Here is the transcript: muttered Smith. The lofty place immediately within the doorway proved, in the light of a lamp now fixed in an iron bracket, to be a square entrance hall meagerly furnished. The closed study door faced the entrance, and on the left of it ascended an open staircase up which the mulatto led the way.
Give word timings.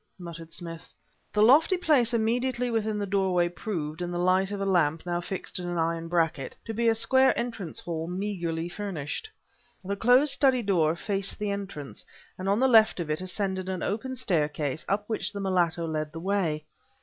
muttered 0.17 0.51
Smith. 0.51 0.95
The 1.31 1.43
lofty 1.43 1.77
place 1.77 2.11
immediately 2.11 2.71
within 2.71 2.97
the 2.97 3.05
doorway 3.05 3.49
proved, 3.49 4.01
in 4.01 4.09
the 4.09 4.17
light 4.17 4.49
of 4.51 4.59
a 4.59 4.65
lamp 4.65 5.05
now 5.05 5.21
fixed 5.21 5.59
in 5.59 5.69
an 5.69 5.77
iron 5.77 6.07
bracket, 6.07 6.57
to 6.65 6.73
be 6.73 6.89
a 6.89 6.95
square 6.95 7.37
entrance 7.37 7.79
hall 7.79 8.07
meagerly 8.07 8.67
furnished. 8.67 9.29
The 9.83 9.95
closed 9.95 10.33
study 10.33 10.63
door 10.63 10.95
faced 10.95 11.37
the 11.37 11.51
entrance, 11.51 12.03
and 12.35 12.49
on 12.49 12.59
the 12.59 12.67
left 12.67 12.99
of 12.99 13.11
it 13.11 13.21
ascended 13.21 13.69
an 13.69 13.83
open 13.83 14.15
staircase 14.15 14.83
up 14.89 15.07
which 15.07 15.33
the 15.33 15.39
mulatto 15.39 15.85
led 15.85 16.13
the 16.13 16.19
way. 16.19 16.65